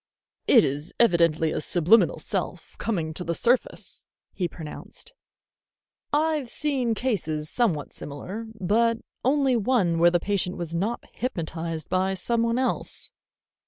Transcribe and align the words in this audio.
"It 0.47 0.63
is 0.63 0.95
evidently 0.99 1.51
a 1.51 1.61
subliminal 1.61 2.17
self 2.17 2.75
coming 2.79 3.13
to 3.13 3.23
the 3.23 3.35
surface," 3.35 4.07
he 4.33 4.47
pronounced. 4.47 5.13
"I've 6.11 6.49
seen 6.49 6.95
cases 6.95 7.51
somewhat 7.51 7.93
similar, 7.93 8.47
but 8.59 8.97
only 9.23 9.55
one 9.55 9.99
where 9.99 10.09
the 10.09 10.19
patient 10.19 10.57
was 10.57 10.73
not 10.73 11.03
hypnotized 11.13 11.87
by 11.87 12.15
somebody 12.15 12.57
else." 12.57 13.11